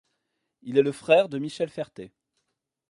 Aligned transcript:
Il 0.63 0.79
est 0.79 0.81
le 0.81 0.91
frère 0.93 1.29
de 1.29 1.37
Michel 1.37 1.69
Ferté. 1.69 2.11